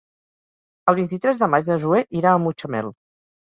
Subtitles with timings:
[0.93, 2.95] El vint-i-tres de maig na Zoè irà a Mutxamel.